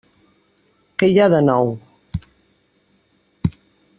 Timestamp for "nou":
1.49-1.71